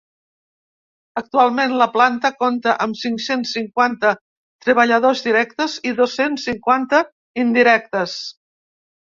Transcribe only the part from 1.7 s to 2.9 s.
la planta compta